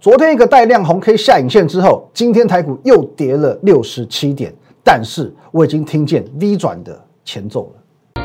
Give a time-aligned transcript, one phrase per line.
[0.00, 8.22] 昨天一个带量红 K 下影线之后，今天台股又跌了六十七点，但是我已经听见 V 转的前奏了。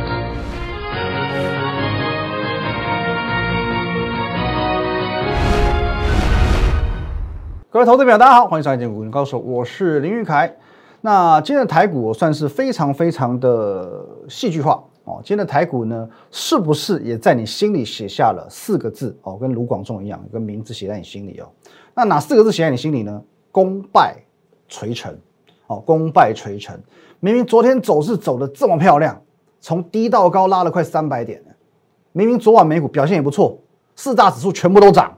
[7.72, 10.56] 各位投资者，大家好，欢迎收看《股民高手》，我是林玉凯。
[11.02, 15.22] 那今天的台股算是非常非常的戏剧化哦。
[15.24, 19.38] 今天的台股呢，是不是也在你心里写下了四个字哦？
[19.38, 21.50] 跟卢广仲一样，一个名字写在你心里哦。
[21.96, 23.24] 那哪四个字写在你心里呢？
[23.52, 24.18] 功败
[24.68, 25.16] 垂成
[25.68, 26.80] 哦，功败垂成。
[27.20, 29.22] 明明昨天走势走的这么漂亮，
[29.62, 31.44] 从低到高拉了快三百点
[32.12, 33.58] 明明昨晚美股表现也不错，
[33.96, 35.18] 四大指数全部都涨。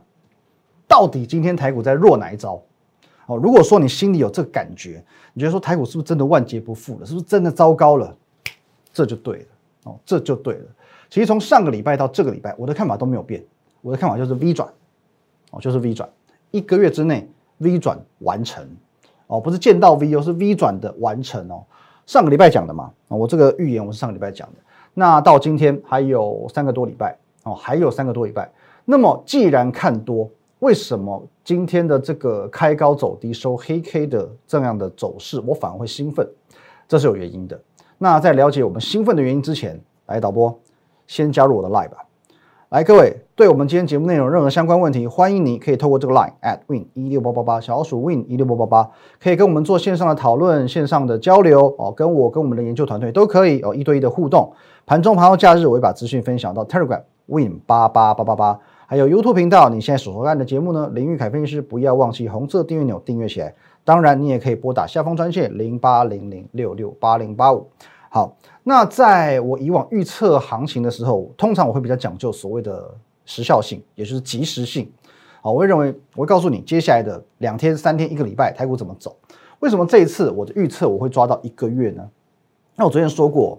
[0.88, 2.62] 到底今天台股在弱哪一招？
[3.26, 7.04] 哦，如果说你心里有这个感觉，你觉得说台股是不是真的万劫不复了？
[7.04, 8.16] 是不是真的糟糕了？
[8.92, 9.46] 这就对了
[9.86, 10.64] 哦，这就对了。
[11.08, 13.42] 其实从上个礼拜到这个礼拜，我的看法都没有变。
[13.80, 14.68] 我的看法就是 V 转
[15.52, 16.08] 哦，就是 V 转，
[16.50, 17.28] 一个月之内
[17.58, 18.68] V 转完成
[19.28, 21.62] 哦，不是见到 V 哦，是 V 转的完成哦。
[22.04, 24.54] 上个礼拜讲的嘛，我这个预言我是上个礼拜讲的。
[24.92, 28.50] 那到今天还有三个多礼拜哦，还有三个多礼拜。
[28.84, 30.28] 那么既然看多，
[30.60, 36.28] 为什么今天的这个开高走低收黑 K 的这样的走势，我反而会兴奋？
[36.88, 37.60] 这是有原因的。
[37.98, 40.58] 那在了解我们兴奋的原因之前，来导播
[41.06, 42.04] 先加入我的 Live 吧。
[42.68, 48.90] 来，各位，对我们今天节目内容任何相关问题，欢迎你可以透过这个 Line at win 一六八八八小鼠 win 一六八八八，
[49.22, 54.52] 可以跟我们做线上的讨论、线上的交流哦，跟我跟我们的研究团队都可以哦，一对一的互动。
[54.84, 58.58] 盘中盘后假日，我会把资讯分享到 Telegram win 八八八八八。
[58.88, 60.88] 还有 YouTube 频道，你现在所收看的节目呢？
[60.94, 63.52] 林玉凯分析师，不要忘记红色订阅钮订阅起来。
[63.82, 67.66] 当然，你也可以拨打下方专线零八零零六六八零八五。
[68.08, 74.88] 好，那在我以往预测行情的时候，通常我会比较讲究所谓的时效性，也就是及时性。
[75.42, 79.16] 好，我会认为我会告诉你接下来的两天、三天、一个礼拜台股怎么走。
[79.58, 82.08] 为什么这一次我的预测我会抓到一个月呢？
[82.76, 83.58] 那我昨天说过，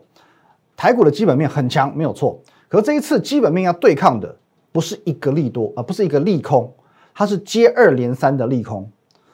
[0.77, 2.39] 台股的基本面很强，没有错。
[2.69, 4.33] 可是这一次基本面要对抗的。
[4.71, 6.71] 不是一个利多，而不是一个利空，
[7.13, 8.89] 它是接二连三的利空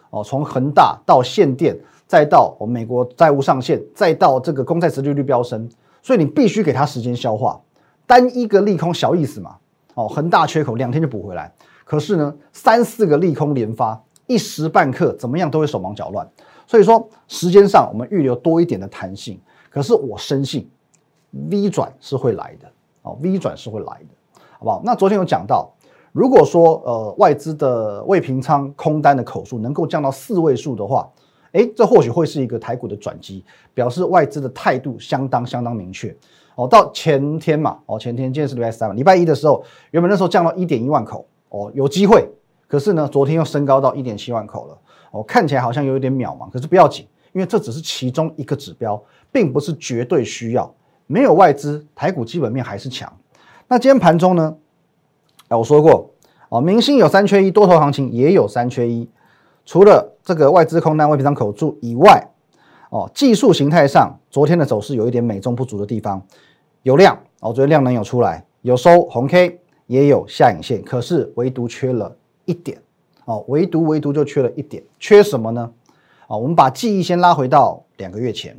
[0.09, 0.23] 哦。
[0.23, 1.77] 从恒大到限电，
[2.07, 5.69] 再到我美国债务上限，再到这个公债殖利率飙升，
[6.01, 7.59] 所以你必须给它时间消化。
[8.05, 9.57] 单一个利空小意思嘛？
[9.95, 16.27] 哦，恒大缺口两天就补回来，可是呢，三四个利空连发，一时半刻怎么样都会手忙脚乱。
[16.65, 19.39] 所以说，时间上我们预留多一点的弹性。
[19.69, 20.69] 可是我深信
[21.31, 22.71] ，V 转是会来的
[23.01, 24.07] 哦，V 转是会来的。
[24.63, 24.81] 好不好？
[24.85, 25.69] 那昨天有讲到，
[26.13, 31.09] 如果说呃外资的未平仓空单的口数能够降到四位数的话，
[31.51, 33.44] 哎，这或许会是一个台股的转机，
[33.74, 36.16] 表示外资的态度相当相当明确。
[36.56, 42.25] 哦，到前天嘛，哦前天今天是礼拜三嘛，礼拜一的时候，原本那时候降到一点一万口，哦有机会，
[42.66, 44.78] 可是呢，昨天又升高到一点七万口了，
[45.12, 50.74] 哦看起来好像有一点渺茫，可是不要紧，因为这只是其中一个指标，并不是绝对需要。
[51.06, 53.12] 没有外资，台股基本面还是强。
[53.73, 54.56] 那今天盘中呢？
[55.47, 56.11] 哎，我说过
[56.50, 59.09] 哦，明星有三缺一，多头行情也有三缺一。
[59.66, 62.29] 除了这个外资空单、未平仓口注以外，
[62.91, 66.23] 哦，技术形态上，昨天的走势有一点美中不足的地方，
[66.83, 72.78] 有量哦，昨天量能有出来，有收红 K，也有下影线，可是唯独缺了一点
[73.25, 75.72] 哦，唯独唯独就缺了一点，缺什么呢？
[76.28, 78.56] 啊，我们把记忆先拉回到两个月前。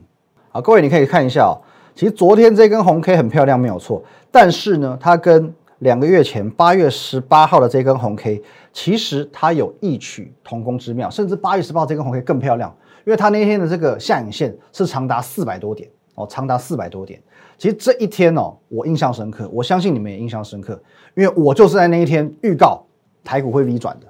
[0.51, 1.63] 好，各位你可以看一下哦。
[1.95, 4.03] 其实昨天这根红 K 很漂亮，没有错。
[4.31, 11.09] 但是呢，它跟两个月前八月十八号的这根红 K，其实它有异曲同工之妙。
[11.09, 17.21] 甚至八月十八号这根红 K 更漂亮，因为它那天的这个下影线是长达四百多点哦，长达四百多点。
[17.57, 20.81] 其实这一天哦，我印象深刻，我相信你们也印象深刻，
[21.15, 22.85] 因为我就是在那一天预告
[23.23, 24.07] 台股会 V 转的。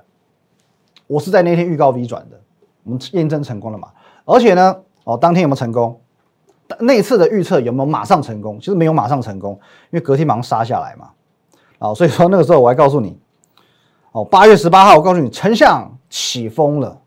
[1.06, 2.40] 我是在那天预告 V 转的，
[2.82, 3.88] 我们验证成功了嘛？
[4.24, 4.74] 而且呢，
[5.04, 6.00] 哦，当天有没有成功？
[6.80, 8.58] 那次的预测有没有马上成功？
[8.58, 9.52] 其实没有马上成功，
[9.90, 11.10] 因为隔天马上杀下来嘛。
[11.78, 13.18] 啊，所以说那个时候我还告诉你，
[14.12, 16.98] 哦，八月十八号我告诉你，丞相起风了，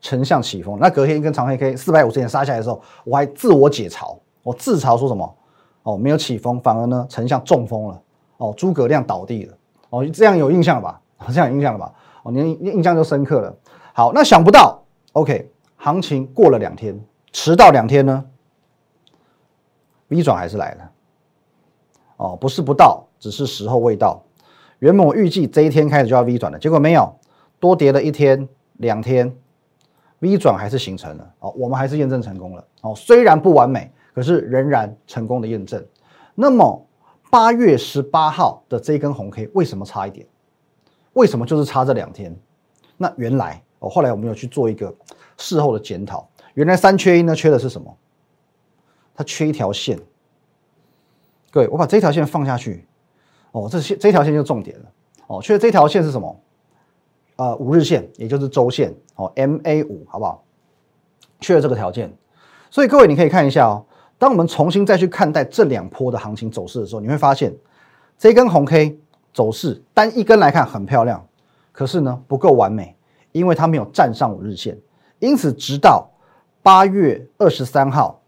[0.00, 0.78] 丞相起风。
[0.80, 5.34] 那隔天一根长黑 K 四百五十点杀下来的时候，我还自我解嘲，我自嘲说什么？
[5.82, 8.00] 哦，没有起风，反而呢，丞相中风了。
[8.36, 9.54] 哦，诸葛亮倒地了。
[9.88, 11.00] 哦，这样有印象了吧？
[11.32, 11.92] 这样有印象了吧？
[12.22, 13.54] 哦，你印象就深刻了。
[13.94, 14.82] 好，那想不到
[15.12, 16.98] ，OK，行情过了两天，
[17.32, 18.24] 迟到两天呢
[20.10, 20.90] ？V 转还是来了，
[22.18, 24.22] 哦，不是不到，只是时候未到。
[24.80, 27.16] 原本我预计这一天开始就要 V 转了，结果没有，
[27.58, 28.48] 多跌了一天、
[28.78, 29.34] 两天
[30.18, 31.34] ，V 转还是形成了。
[31.38, 32.64] 哦，我们还是验证成功了。
[32.82, 35.84] 哦，虽然不完美，可是仍然成功的验证。
[36.34, 36.86] 那么
[37.30, 40.26] 八月十八号的这一根红 K 为什么差一点？
[41.12, 42.34] 为什么就是差这两天？
[42.96, 44.94] 那原来哦，后来我们有去做一个
[45.36, 47.96] 事后的检讨，原来三缺一呢，缺的是什么？
[49.20, 49.98] 它缺一条线。
[51.50, 52.86] 各位，我把这条线放下去，
[53.52, 54.86] 哦，这线这条线就重点了，
[55.26, 56.40] 哦，缺的这条线是什么？
[57.36, 60.42] 呃，五日线，也就是周线，哦，MA 五，好不好？
[61.38, 62.10] 缺了这个条件，
[62.70, 63.84] 所以各位你可以看一下哦。
[64.16, 67.54] 当我们重新再去看待这两波的行情走势的时候，你会发现
[68.16, 68.98] 这根红 K
[69.34, 71.26] 走势单一根来看很漂亮，
[71.72, 72.96] 可是呢不够完美，
[73.32, 74.78] 因为它没有站上五日线。
[75.18, 76.10] 因此，直到
[76.62, 78.19] 八月二十三号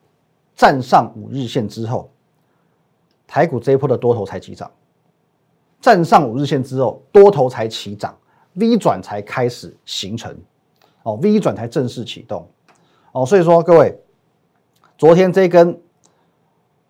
[0.63, 2.09] 站上五日线之后，
[3.27, 4.71] 台股这一波的多头才起涨。
[5.81, 8.17] 站上五日线之后，多头才起涨
[8.55, 10.33] ，V 转才开始形成，
[11.03, 12.49] 哦，V 转才正式启动，
[13.11, 13.99] 哦，所以说各位。
[14.97, 15.77] 昨天这根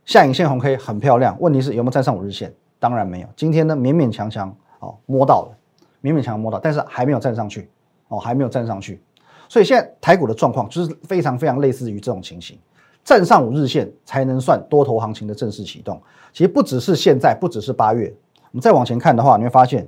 [0.05, 2.55] 下影线红 K 很漂亮，问题是有没有站上五日线？
[2.79, 3.29] 当然没有。
[3.35, 5.57] 今天呢，勉勉强强哦摸到了，
[6.03, 7.71] 勉勉强强摸到，但是还没有站上去
[8.09, 9.03] 哦，还没有站上去。
[9.49, 12.59] 所以现在台股的状况就是非常非常类似于这种情形，
[13.05, 16.01] 站上五日线才能算多头行情的正式启动。
[16.33, 18.13] 其实不只是现在，不只是八月，
[18.51, 19.87] 我们再往前看的话，你会发现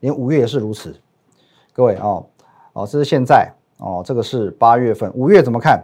[0.00, 0.94] 连五月也是如此。
[1.72, 2.26] 各位哦
[2.72, 5.82] 哦，这是现在哦，这个是八月份，五月怎么看？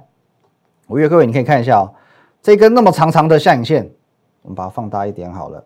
[0.89, 1.95] 五月，各位你可以看一下哦，
[2.43, 3.91] 这根那么长长的下影线，
[4.43, 5.65] 我们把它放大一点好了。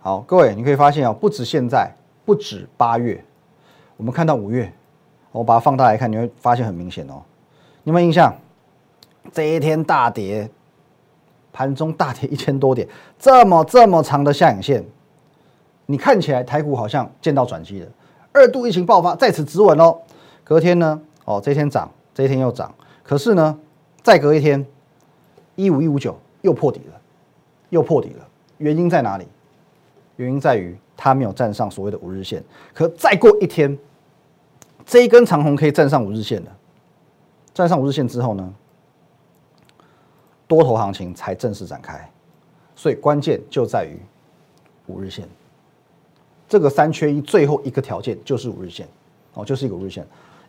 [0.00, 1.90] 好，各位你可以发现哦，不止现在，
[2.24, 3.24] 不止八月，
[3.96, 4.70] 我们看到五月，
[5.32, 7.22] 我把它放大来看，你会发现很明显哦。
[7.84, 8.34] 有没有印象？
[9.32, 10.48] 这一天大跌，
[11.52, 12.86] 盘中大跌一千多点，
[13.18, 14.84] 这么这么长的下影线，
[15.86, 17.88] 你看起来台股好像见到转机了，
[18.32, 19.98] 二度疫情爆发在此止稳哦。
[20.44, 22.72] 隔天呢，哦，这一天涨，这一天又涨，
[23.02, 23.58] 可是呢？
[24.02, 24.62] 再隔一天，
[25.56, 27.00] 一五一五九又破底了，
[27.70, 28.28] 又破底了。
[28.58, 29.26] 原因在哪里？
[30.16, 32.44] 原因在于它没有站上所谓的五日线。
[32.74, 33.78] 可再过一天，
[34.84, 36.50] 这一根长红可以站上五日线的，
[37.54, 38.52] 站上五日线之后呢，
[40.54, 42.08] 多头行情才正式展开。
[42.76, 43.98] 所以关键就在于
[44.86, 45.26] 五日线。
[46.48, 48.86] 这个三缺一，最后一个条件就是五日线
[49.32, 50.06] 哦，就是一个五日线。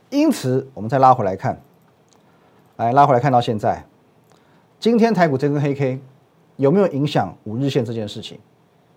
[0.09, 1.59] 因此，我们再拉回来看。
[2.77, 3.83] 来拉回来看到现在，
[4.79, 5.99] 今天台股这根黑 K
[6.57, 8.37] 有没有影响五日线这件事情？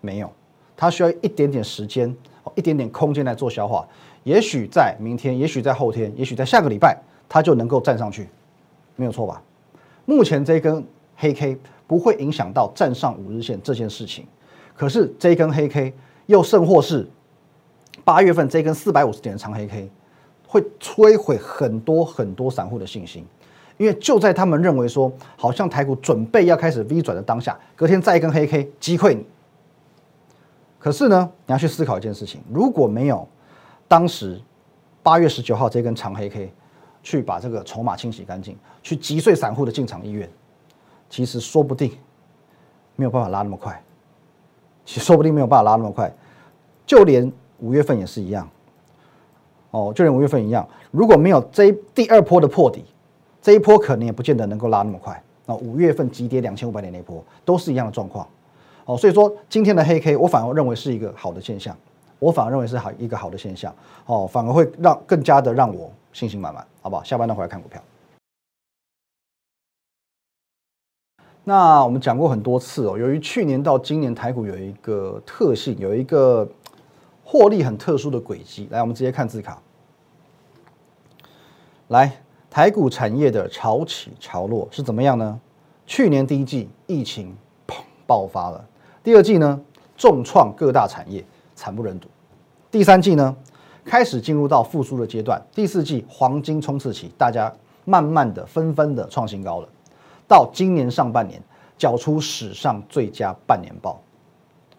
[0.01, 0.31] 没有，
[0.75, 2.15] 它需要一点点时间，
[2.55, 3.87] 一点点空间来做消化。
[4.23, 6.97] 也许在明天，也许在后天，也许在下个礼拜，
[7.27, 8.27] 它就能够站上去，
[8.97, 9.41] 没有错吧？
[10.05, 10.85] 目前这根
[11.21, 14.25] 黑 K 不会影响到站上五日线这件事情，
[14.73, 15.93] 可是这根黑 K
[16.27, 17.05] 又甚或是
[18.05, 19.91] 八月份这根四百五十点的长黑 K，
[20.47, 23.25] 会摧毁很多很多散户的信心。
[23.77, 29.25] 因为就在他们认为说，好像台股准备要开始 V 转的当下，隔天再一根黑 K 击溃你。
[30.77, 33.27] 可是呢，你要去思考一件事情：如果没有
[33.87, 34.39] 当时
[35.01, 36.53] 八月十九号这根长黑 K
[37.03, 40.29] 去把这个筹码清洗干净，去击碎散户的进场意愿，
[41.09, 41.91] 其实说不定
[42.95, 43.81] 没有办法拉那么快。
[44.85, 46.11] 其实说不定没有办法拉那么快，
[46.85, 48.47] 就连五月份也是一样。
[49.71, 52.83] 哦，就连五月份一样，如果没有这第二波的破底。
[53.41, 55.23] 这一波可能也不见得能够拉那么快。
[55.45, 58.27] 那五月份急跌两千五百点那波都是一样的状况。
[58.83, 61.73] 哦，所以说今天的黑 K 我反而认为是一个好的现象，
[62.19, 63.73] 我反而认为是好一个好的现象。
[64.07, 67.03] 哦，反而会让更加的让我信心满满，好不好？
[67.03, 67.81] 下班段回来看股票。
[71.49, 76.47] 那我们讲过很多次哦，由于去年到今年台股有一个特性，有一个
[77.23, 78.67] 获利很特殊的轨迹。
[78.69, 79.59] 来，我们直接看字卡。
[81.87, 82.21] 来。
[82.51, 85.39] 台股产业的潮起潮落是怎么样呢？
[85.87, 87.35] 去年第一季疫情
[87.67, 88.63] 砰爆发了，
[89.03, 89.59] 第二季呢
[89.97, 91.23] 重创各大产业，
[91.55, 92.07] 惨不忍睹。
[92.69, 93.35] 第三季呢
[93.83, 97.51] 开始进入到复苏的阶段，第四季黄金冲刺期，大家
[97.85, 99.69] 慢慢的纷纷的创新高了。
[100.29, 101.41] 到今年上半年，
[101.75, 103.99] 缴出史上最佳半年报。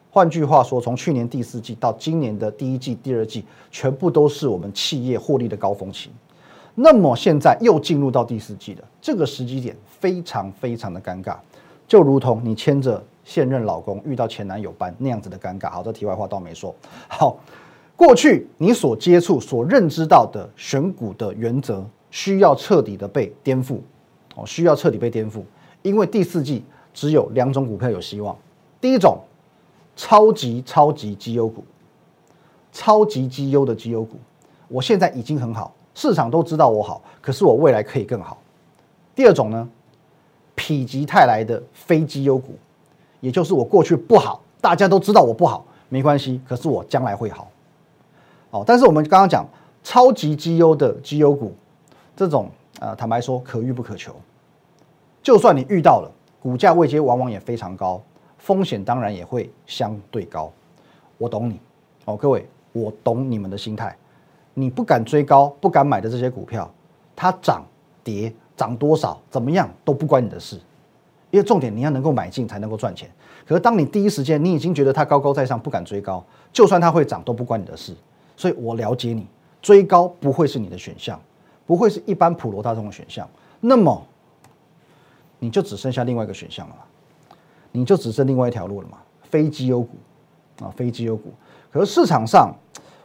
[0.09, 6.11] 换句话说，从去年第四季到今年的第一季、第二季，全部都是我们企业获利的高峰期。
[6.77, 11.37] 那么现在又进入到第四季了，这个时机点非常非常的尴尬，
[11.87, 15.69] 就如同你牵着现任老公遇到前男友般那样子的尴尬。
[15.69, 16.73] 好，这题外话倒没说。
[17.09, 17.37] 好，
[17.97, 23.79] 过去你所接触、所认知到的选股的原则，需要彻底的被颠覆
[24.41, 25.43] 哦，需要彻底被颠覆。
[25.83, 28.37] 因为第四季只有两种股票有希望，
[28.81, 29.19] 第一种
[29.97, 31.63] 超级超级绩优股，
[32.73, 34.17] 超级绩优的绩优股，
[34.69, 35.75] 我现在已经很好。
[35.95, 38.39] 市场都知道我好，可是我未来可以更好。
[39.15, 39.69] 第二种呢，
[40.57, 42.55] 否极泰来的非绩优股，
[43.21, 47.51] 也就是我过去不好，大家都知道我不好，没关系，可是我将来会好。
[48.51, 49.47] 哦，但是我们刚刚讲
[49.83, 51.55] 超级绩优的绩优股，
[52.17, 54.15] 这种呃，坦白说可遇不可求。
[55.23, 56.11] 就算你遇到了，
[56.41, 58.03] 股价位阶往往也非常高，
[58.39, 60.51] 风险当然也会相对高。
[61.19, 61.61] 我懂你
[62.07, 63.97] 哦，各位，我懂你们的心态。
[64.55, 66.71] 你不敢追高、不敢买的这些股票，
[67.15, 67.65] 它涨
[68.03, 70.57] 跌涨多少怎么样都不关你的事，
[71.31, 73.11] 因为重点你要能够买进才能够赚钱。
[73.47, 77.95] 可是当你第一时间你已经觉得它高高在上，不敢追高，就算它会涨都不关你的事。
[78.37, 79.27] 所以我了解你，
[79.61, 81.21] 追高不会是你的选项，
[81.67, 83.29] 不会是一般普罗大众的选项。
[83.61, 84.03] 那么
[85.41, 87.35] 你就只剩下另外一个选项了嘛？
[87.73, 88.99] 你就只剩另外一条路了嘛？
[89.25, 89.97] 非绩优股
[90.63, 91.35] 啊，非绩优股。
[91.73, 92.55] 可是市场上。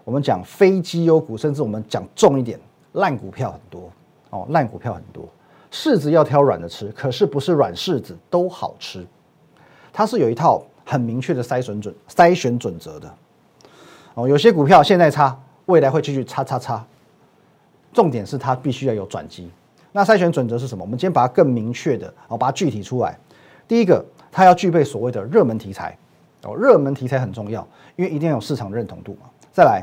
[0.06, 2.60] 我们讲非绩优股，甚至我们讲重一点，
[2.92, 3.90] 烂股票很多
[4.30, 5.28] 哦，烂股票很多，
[5.72, 9.04] 柿子要挑软的吃，可是不是软柿子都好吃，
[9.92, 13.12] 它是有一套很明确的筛选准筛选准则的
[14.14, 14.30] 哦。
[14.30, 16.86] 有些股票现在差，未来会继续差差差，
[17.92, 19.50] 重点是它必须要有转机。
[19.96, 20.84] 那筛选准则是什么？
[20.84, 23.18] 我们今天把它更明确的哦，把它具体出来。
[23.66, 25.98] 第一个，它要具备所谓的热门题材
[26.44, 29.30] 哦，热门题材很重要，因为一定要有市场认同度嘛。
[29.54, 29.82] 再来。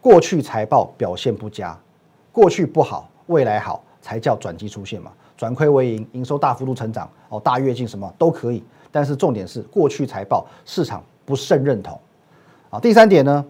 [0.00, 1.76] 过去财报表现不佳，
[2.30, 5.10] 过去不好，未来好才叫转机出现嘛？
[5.36, 8.62] 转亏为盈，营收大幅度成长，哦，大跃进什么都可以。
[8.92, 12.00] 但是重点是过去财报市场不甚认同，
[12.70, 13.44] 啊，第三点呢，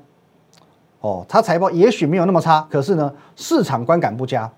[1.03, 4.51] 哦，它财报也许没有那么差，可是呢，市场观感不佳，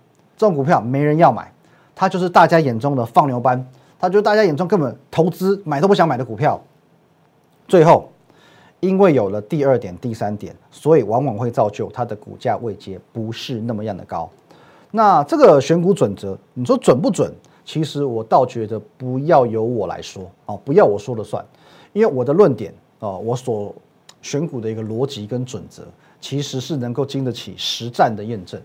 [0.42, 1.52] 这种股票没人要买，
[1.94, 3.64] 它就是大家眼中的放牛班，
[3.96, 6.60] 它就是大家眼中根本投资买都不想买的股票，
[7.68, 8.08] 最后。
[8.80, 14.28] 因为有了第二点、第三点，所以往往会造就它的股价位阶不是那么样的高。
[14.90, 17.32] 那这个选股准则，你说准不准？
[17.64, 21.44] 其实我倒觉得不要由我来说哦，不要我说了算，
[21.92, 23.72] 因为我的论点哦，我所
[24.20, 25.84] 选股的一个逻辑跟准则，
[26.20, 28.60] 其实是能够经得起实战的验证。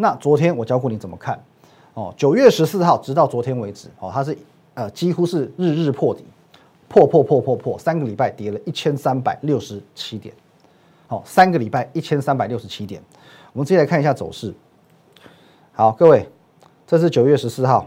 [0.00, 1.38] 那昨天我教过你怎么看
[1.94, 4.38] 哦，九月十四号直到昨天为止哦，它是
[4.74, 6.24] 呃几乎是日日破底。
[6.90, 10.34] 破破破破破，三个礼拜跌了一千三百六十七点，
[11.06, 12.98] 好，三个礼拜一千三百六十七点。
[13.52, 14.54] 我们直接来看一下走势。
[15.72, 16.26] 好，各位，
[16.86, 17.86] 这是九月十四号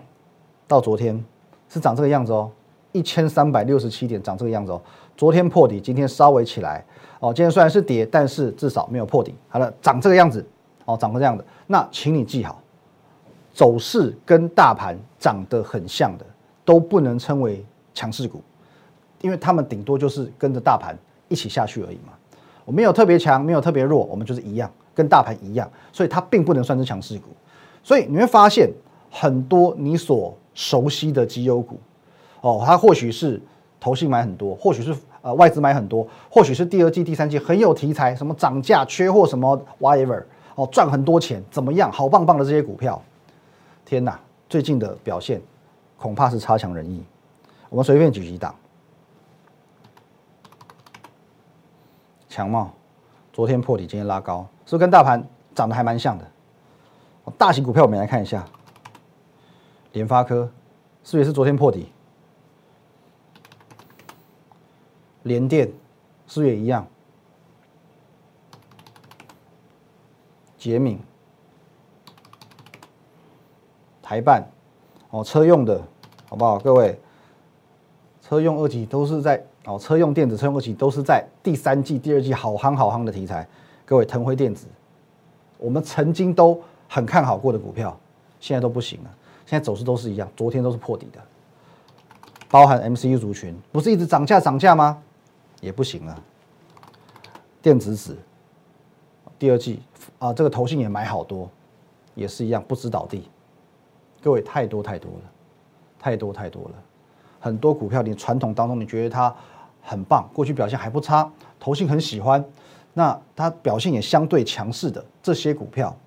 [0.68, 1.26] 到昨天
[1.68, 2.52] 是长这个样子哦，
[2.92, 4.80] 一千三百六十七点长这个样子哦。
[5.18, 6.86] 昨天破底，今天稍微起来
[7.22, 7.34] 哦。
[7.34, 9.34] 今天虽然是跌，但是至少没有破底。
[9.50, 10.46] 好了，长这个样子
[10.94, 11.44] 哦，长成这样的。
[11.68, 12.62] 那请你记好，
[13.54, 16.26] 走势跟大盘长得很像的，
[16.64, 18.42] 都不能称为强势股。
[19.22, 22.14] 因为他们顶多就是跟着大盘一起下去而已嘛，
[22.66, 27.26] 我没有特别强，没有特别弱，我们就是一样，跟大盘一样，所以它并不能算是强势股。
[27.84, 28.72] 所以你会发现
[29.12, 31.80] 很多你所熟悉的绩优股，
[32.42, 33.40] 哦，它或许是
[33.80, 40.24] 投信买很多，或许是呃外资买很多，或许是第二季、第三季很有题材，什么涨价、缺货什么 whatever，
[40.62, 43.02] 哦，赚很多钱，怎么样，好棒棒的这些股票，
[43.84, 45.42] 天哪，最近的表现
[45.98, 47.04] 恐怕是差强人意。
[47.68, 48.54] 我们随便举几档。
[52.30, 52.72] 强茂，
[53.34, 56.28] 昨天破底，今天拉高，是不是跟大盘长得还蛮像的？
[57.40, 58.46] 大型股票我们来看一下，
[59.94, 60.44] 联发科
[61.04, 61.92] 是不是也是昨天破底？
[65.24, 65.68] 联电
[66.28, 66.86] 是不也一样？
[70.62, 71.00] 捷敏、
[74.00, 74.48] 台办，
[75.10, 75.82] 哦，车用的
[76.30, 76.60] 好不好？
[76.60, 77.00] 各位，
[78.22, 79.44] 车用二级都是在。
[79.66, 83.48] 哦，车用电子、车用二级都是在第三季、第二季好夯好夯的题材。
[83.86, 84.68] 各位，腾辉电子，
[85.58, 87.98] 我们曾经都很看好过的股票，
[88.40, 89.10] 现在都不行了。
[89.48, 91.20] 现在走势都是一样，昨天都是破底的。
[92.50, 95.02] 包含 MCU 族群，不是一直涨价涨价吗？
[95.60, 96.24] 也不行了。
[97.64, 98.16] 电子纸，
[99.42, 99.80] 第二季
[100.20, 101.50] 啊，这个投信也买好多，
[102.14, 103.28] 也是一样不知倒地。
[104.22, 105.32] 各位，太多太多了，
[105.98, 106.76] 太多太多了。
[107.40, 109.36] 很多股票，你传统当中你觉得它
[109.82, 111.28] 很棒，过去表现还不差，
[111.60, 112.46] 投信很喜欢，
[112.94, 115.98] 那它表现也相对强势的这些股票，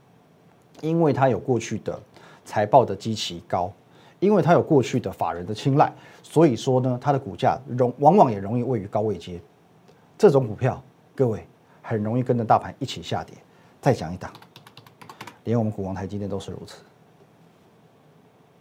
[0.81, 2.01] 因为它有过去的
[2.45, 3.69] 财报的基期高，
[4.21, 9.41] 因为它有过去的法人的青睐，所以说呢，它的股价容往往也容易位于高位阶。
[10.17, 10.81] 这种股票，
[11.17, 11.45] 各位
[11.87, 13.37] 很容易跟着大盘一起下跌。
[13.83, 14.33] 再讲一档，
[15.45, 16.83] 连我们股王台积电都是如此，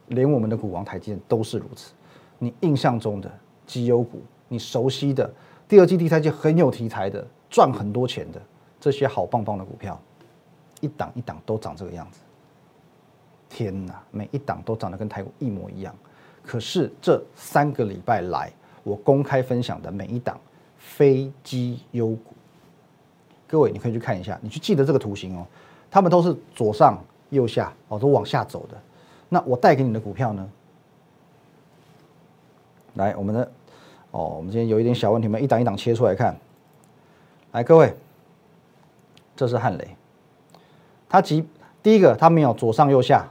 [0.07, 1.93] 连我们的股王台积电都是如此。
[2.37, 3.31] 你印象中的
[3.65, 5.33] 绩优股，你熟悉的
[5.65, 8.41] 第二季、第三季很有题材的、赚很多钱的
[8.81, 9.97] 这些好棒棒的股票，
[10.81, 12.19] 一档一档都长这个样子。
[13.47, 15.95] 天哪，每一档都长得跟台股一模一样。
[16.43, 18.51] 可是这三个礼拜来，
[18.83, 20.37] 我公开分享的每一档
[20.77, 22.33] 非绩优股，
[23.53, 25.45] 各位你可以去看一下，你去记得这个图形哦。
[25.91, 28.75] 他们都是左上右下哦，都往下走的。
[29.29, 30.49] 那我带给你的股票呢？
[32.95, 33.51] 来，我们的
[34.09, 36.35] 哦，我们今天有一点小问题，我们一档一档切出来看。
[37.51, 37.95] 来，各位，
[39.35, 39.95] 这是汉雷，
[41.07, 41.47] 它即
[41.83, 43.29] 第一个，它没有左上右下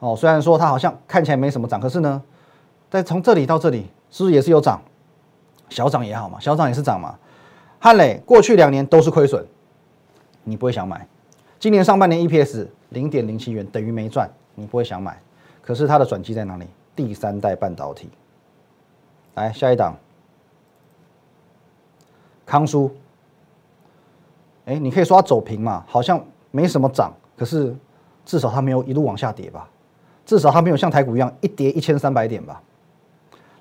[0.00, 2.20] 哦，虽然说它好像看起来没什么涨，可是呢，
[2.90, 4.82] 在从这里到这里，是不是也是有涨？
[5.68, 7.16] 小涨也好嘛，小涨也是涨嘛。
[7.78, 9.44] 汉磊过去两年都是亏损，
[10.44, 11.06] 你不会想买。
[11.58, 15.20] 今年上半年 EPS 零点零七元，等于没赚，你不会想买。
[15.62, 16.66] 可是它的转机在哪里？
[16.94, 18.08] 第三代半导体。
[19.34, 19.96] 来下一档，
[22.44, 22.90] 康叔。
[24.64, 27.74] 哎，你可以说它走平嘛，好像没什么涨，可是
[28.24, 29.68] 至少它没有一路往下跌吧？
[30.24, 32.60] 至少它没有像台股一样一跌一千三百点吧？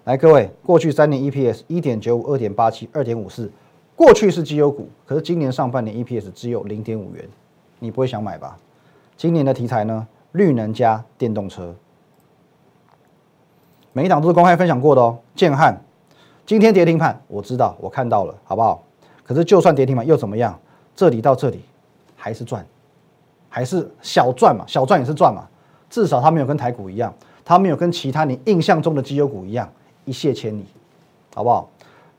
[0.05, 3.51] 来，各位，过去三年 EPS 一点九五、二点八七、二点五四，
[3.95, 7.25] 过去是绩优股，可是今年上半年 EPS 只有零点五元，
[7.79, 8.57] 你不会想买吧？
[9.15, 10.07] 今年的题材呢？
[10.33, 11.73] 绿能加电动车，
[13.93, 15.17] 每一档都是公开分享过的哦。
[15.33, 15.81] 建汉
[16.45, 18.83] 今天跌停板，我知道，我看到了，好不好？
[19.23, 20.59] 可是就算跌停板又怎么样？
[20.93, 21.61] 这里到这里
[22.17, 22.65] 还是赚，
[23.47, 24.65] 还是小赚嘛？
[24.67, 25.47] 小赚也是赚嘛？
[25.89, 27.13] 至少它没有跟台股一样，
[27.45, 29.71] 它没有跟其他你印象中的绩优股一样。
[30.03, 30.65] 一泻千里，
[31.33, 31.69] 好不好？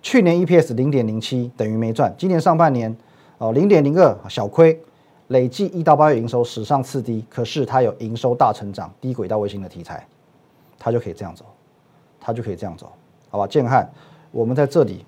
[0.06, 2.96] 去年 EPS 零点零七等于没赚，今年上半年
[3.38, 4.80] 哦零点零二小亏，
[5.26, 10.06] 累计一到八月营收史上次低，可是它有营收大成长、低轨道卫星的题材，
[10.78, 11.44] 它就可以这样走，
[12.20, 12.92] 它就可以这样走，
[13.30, 13.48] 好吧？
[13.48, 13.90] 建汉，
[14.30, 15.04] 我们在这里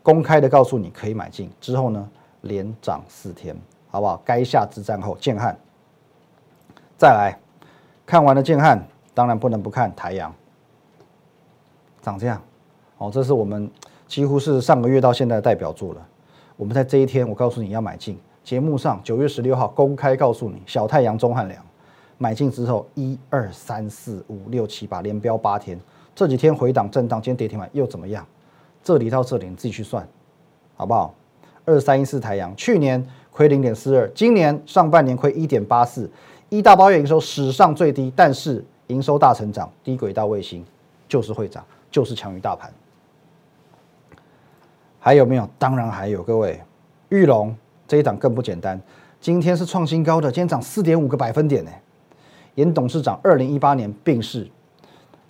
[0.00, 2.08] 公开的告诉你可以买进，之后呢
[2.42, 3.56] 连涨四天，
[3.88, 4.22] 好不好？
[4.24, 5.58] 该下之战后，建汉
[6.96, 7.36] 再来
[8.06, 8.80] 看完了建汉，
[9.12, 10.32] 当然不能不看台阳。
[12.00, 12.40] 长这样，
[12.98, 13.68] 哦，这是我们
[14.10, 16.04] 几乎是上个月到现在的代表作了。
[16.56, 18.18] 我们在这一天，我告诉你要买进。
[18.42, 21.64] 节目上九月十六号公开告诉你，小太阳钟汉良
[22.18, 25.78] 买进之后，一二三四五六七八连标八天，
[26.12, 28.26] 这几天回档震荡，今天跌停板又怎么样？
[28.82, 30.04] 这里到这里你自己去算，
[30.74, 31.14] 好不好？
[31.64, 36.10] 二三一四太阳去年亏零点四二，今年上半年亏一点八四，
[36.48, 40.64] 一到八月营收史上最低，但是营收大成长，低轨道卫星
[41.06, 41.64] 就是会涨。
[41.92, 42.72] 就是强于大盘，
[45.00, 45.48] 还有没有？
[45.58, 46.60] 当然还有，各位，
[47.08, 47.56] 玉龙
[47.88, 48.80] 这一档更不简单，
[49.20, 51.70] 今天是创新高的，今天涨四点五个百分点呢。
[52.54, 54.48] 严董事长二零一八年病逝，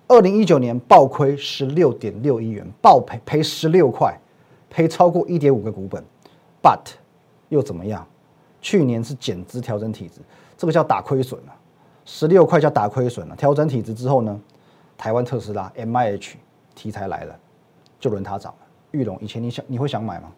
[0.08, 4.18] 二零一九年暴亏十六点六亿元，暴赔赔十六块，
[4.68, 6.04] 赔超过一点五个股本
[6.60, 6.80] ，but
[7.48, 8.06] 又怎么样？
[8.60, 10.20] 去年是减资调整体质，
[10.58, 11.54] 这个叫打亏损了，
[12.04, 13.36] 十六块叫打亏损了。
[13.36, 14.40] 调整体质之后呢，
[14.98, 16.36] 台湾特斯拉 M I H。
[16.72, 17.38] 题材来了，
[17.98, 18.54] 就轮它涨。
[18.92, 20.28] 玉龙以前你想你会想买吗？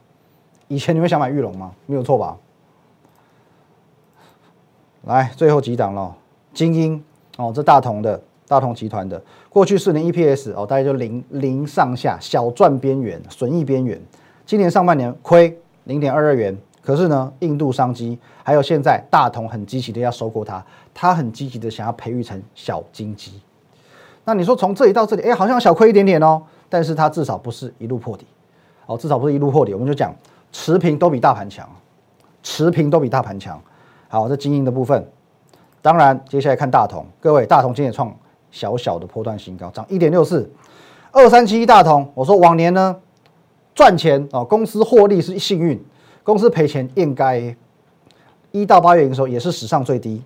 [0.68, 1.72] 以前你会想买玉龙吗？
[1.86, 2.36] 没有错吧？
[5.04, 6.16] 来，最后几档了，
[6.54, 7.02] 精英
[7.36, 14.00] 哦，这大同的大同集团的，过去四年 EPS 哦，大概就零零上下，小赚边缘，损益边缘。
[14.46, 23.40] 今年上半年亏零点二二元，可是呢，印度商机还有现在大同很积极的要收购它，它很积极的想要培育成小金鸡。
[24.24, 28.24] 那你说从这里到这里，哎，好像小亏一点点哦，但是它至少不是一路破底，
[28.86, 29.72] 哦，至少不是一路破底。
[29.72, 30.14] 我们就讲
[30.52, 31.68] 持平都比大盘强，
[32.42, 33.60] 持平都比大盘强。
[34.08, 35.06] 好，这经营的部分，
[35.80, 38.14] 当然接下来看大同，各位，大同今天也创
[38.50, 40.50] 小小的波段新高，涨一点六四，
[41.10, 42.10] 二三七一大同。
[42.14, 42.96] 我说往年呢
[43.74, 45.82] 赚钱哦，公司获利是幸运，
[46.22, 47.56] 公司赔钱应该
[48.50, 50.22] 一到八月营收也是史上最低，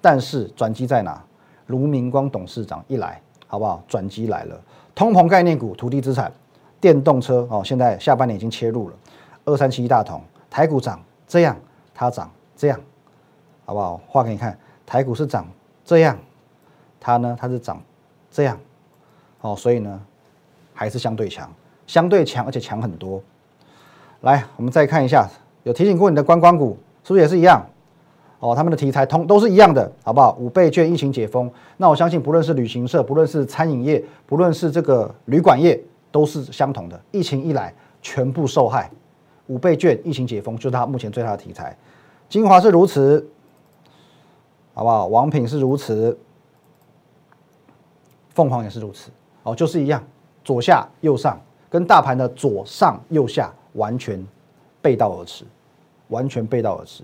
[0.00, 1.22] 但是转机在哪？
[1.66, 3.20] 卢明光董事长一来。
[3.52, 3.82] 好不好？
[3.88, 4.56] 转机来了，
[4.94, 6.32] 通膨概念股、土地资产、
[6.80, 8.94] 电动车哦，现在下半年已经切入了。
[9.44, 11.56] 二三七一大同，台股涨这样，
[11.94, 12.80] 它涨这样，
[13.64, 14.00] 好不好？
[14.06, 15.46] 画给你看，台股是涨
[15.84, 16.16] 这样，
[17.00, 17.80] 它呢，它是涨
[18.30, 18.58] 这样，
[19.40, 20.00] 哦，所以呢，
[20.72, 21.50] 还是相对强，
[21.86, 23.20] 相对强，而且强很多。
[24.20, 25.28] 来，我们再看一下，
[25.64, 27.64] 有提醒过你的观光股，是不是也是一样？
[28.38, 30.34] 哦，他们的题材通都是一样的，好不好？
[30.38, 35.78] 五倍券疫情解封，那我相信不论是旅行社，不论是餐饮业，不论是这个旅馆业，
[36.10, 37.00] 都是相同的。
[37.10, 38.90] 疫情一来，全部受害。
[39.46, 41.76] 五倍券疫情解封，就是它目前最大的题材。
[42.28, 43.28] 精华是如此，
[44.74, 45.06] 好不好？
[45.08, 46.16] 王品是如此，
[48.30, 49.10] 凤凰也是如此。
[49.42, 50.02] 哦，就是一样，
[50.44, 54.24] 左下右上，跟大盘的左上右下完全
[54.80, 55.44] 背道而驰，
[56.08, 57.02] 完全背道而驰。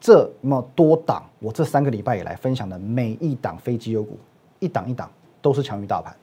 [0.00, 4.18] 这么多档，我这三个礼拜以来分享的每一档非绩优股，
[4.58, 5.08] 一档一档
[5.40, 6.14] 都是强于大盘。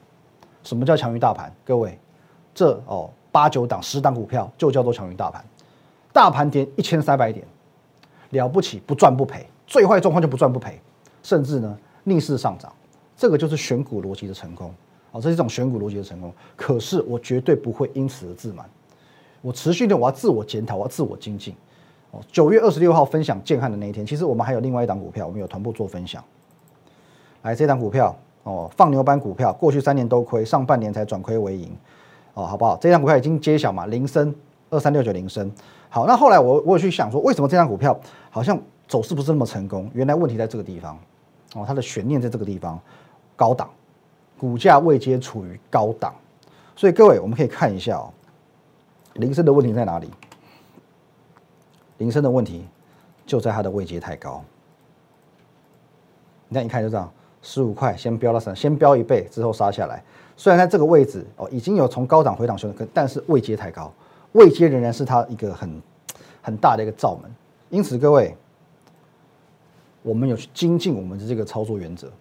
[0.64, 1.54] 什么叫强于大盘？
[1.64, 1.98] 各位，
[2.56, 5.46] 这哦八九档十档股票就叫做强于大盘。
[6.12, 7.46] 大盘跌一千三百点，
[8.30, 10.80] 了不起，不赚不赔，最坏状况就不赚不赔，
[11.22, 12.72] 甚至呢逆势上涨，
[13.18, 14.74] 这个就是选股逻辑的成功。
[15.12, 16.34] 哦，这是一种选股逻辑的成功。
[16.56, 18.66] 可是我绝对不会因此而自满，
[19.42, 21.54] 我持续的我要自我检讨，我要自我精进。
[22.12, 26.24] 哦，九月二十六号分享建汉的那一天，其实我们还有另外一档股票，我们有同步做分享。
[27.42, 31.76] 来，这档股票哦，放牛班股票，过去三年都亏，上半年才转亏为盈。
[32.36, 32.78] 哦，好不好？
[32.78, 33.88] 这张股票已经揭晓嘛？
[33.88, 34.34] 铃声
[34.70, 35.52] 二三六九铃声。
[35.90, 39.90] 好，那后来我我有去想说，为什么这张股票好像走势不是那么成功？
[39.94, 40.96] 原来问题在这个地方
[41.56, 42.80] 哦，它的悬念在这个地方，
[43.36, 43.70] 高档。
[44.38, 46.14] 股价位阶处于高档，
[46.76, 48.12] 所以各位我们可以看一下哦，
[49.14, 50.12] 铃声的问题在哪里？
[52.00, 52.68] 铃声的问题
[53.26, 54.44] 就在它的位阶太高。
[56.50, 57.10] 你看一看就知道，
[57.42, 60.04] 十五块先飙到三，先飙一倍之后杀下来。
[60.38, 63.92] 虽然在这个位置哦，已经有从高档回档修正，但是位阶太高，
[64.34, 65.82] 位阶仍然是它一个很
[66.42, 67.32] 很大的一个罩门。
[67.70, 68.36] 因此各位，
[70.04, 72.12] 我们有去精进我们的这个操作原则。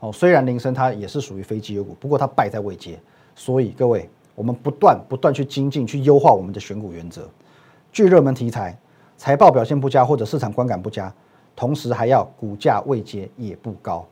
[0.00, 3.00] 哦，虽然铃声它也是属于非绩优股，不过它败在位阶，
[3.34, 7.28] 所以各位，我们不断不断去精进，去优化我们的选股原则。
[7.90, 8.78] 具热门题材，
[9.16, 11.12] 财报表现不佳或者市场观感不佳，
[11.54, 14.06] 同时还要股价位阶也不高。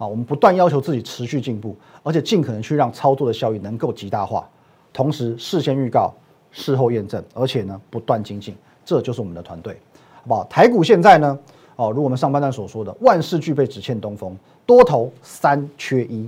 [0.00, 4.48] 啊，我们不断要求自己持续进步，而且尽可能去让操作的效益能够极大化，
[4.94, 6.10] 同时事先预告，
[6.50, 9.76] 事后验证，而且呢不断精进，这就是我们的团队，
[10.22, 10.44] 好不好？
[10.44, 11.38] 台股现在呢？
[11.76, 14.34] 哦，如我们上半段所说的，万事俱备，只欠东风，
[14.64, 16.26] 多头三缺一。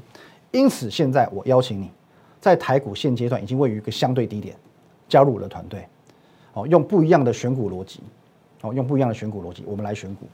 [0.51, 1.91] 因此，现在我邀请你，
[2.41, 4.55] 在台股现阶段已经位于一个相对低点，
[5.09, 5.87] 加入我的团队。
[6.53, 8.01] 哦，用不一样的选股逻辑，
[8.61, 10.27] 哦，用不一样的选股逻辑，我们来选股。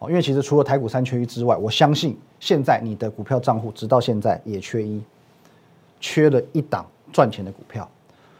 [0.00, 5.00] 哦，因为其实除了台股三缺一之外，我相信现在你的股票账户直到现在也缺一，
[6.00, 7.88] 缺了一档赚钱的股票。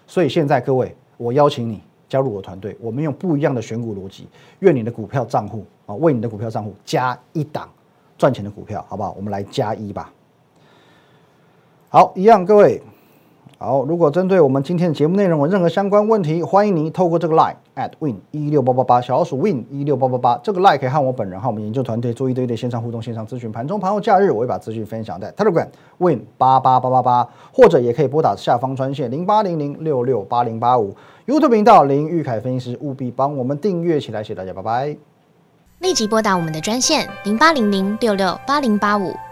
[0.08, 1.80] 所以现在各位，我邀请你。
[2.10, 4.26] 加入我团队，我们用不一样的选股逻辑，
[4.58, 7.70] 愿你的股票账户啊，为你的股票账户加一档
[8.18, 9.12] 赚钱的股票，好不好？
[9.16, 10.12] 我们来加一吧。
[11.88, 12.82] 好，一样，各位。
[13.62, 23.52] 好，如果针对我们今天的节目内容有任何相关问题，欢迎您透过这个 line at win 一六八八八小老鼠 win 一六八八八这个 line 可以和我本人和我们研究团队做一堆的线上互动、线上咨询。
[23.52, 25.66] 盘中、盘后、假日，我会把资讯分享在 Telegram
[25.98, 30.96] win 八八八八八，或者也可以拨打下方专线零八零零六六八零八五
[31.26, 34.96] YouTube 频道林玉凯分析师，务必帮我们订阅起来，谢谢大家，拜拜。
[35.80, 39.12] 立即拨打我们的专线零八零零六六八零八五。